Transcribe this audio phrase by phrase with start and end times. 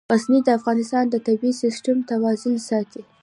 [0.11, 3.01] غزني د افغانستان د طبعي سیسټم توازن ساتي.